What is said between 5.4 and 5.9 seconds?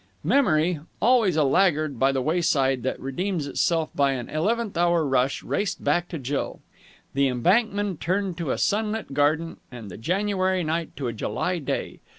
raced